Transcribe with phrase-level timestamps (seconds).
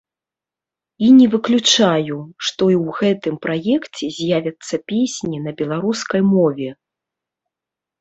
[1.07, 2.17] І не выключаю,
[2.47, 6.69] што і ў гэтым праекце з'явяцца песні на беларускай мове.